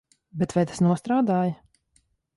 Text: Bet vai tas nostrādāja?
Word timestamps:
Bet 0.43 0.55
vai 0.57 0.63
tas 0.71 0.81
nostrādāja? 0.85 1.55